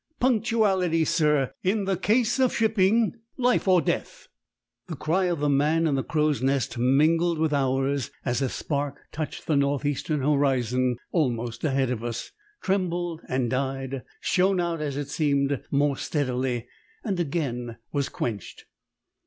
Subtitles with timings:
[0.19, 4.29] Punctuality, sir, in the case of shipping life or death"
[4.87, 8.97] The cry of the man in the crow's nest mingled with ours as a spark
[9.11, 12.31] touched the north eastern horizon almost ahead of us
[12.63, 16.65] trembled and died shone out, as it seemed, more steadily
[17.03, 18.65] and again was quenched.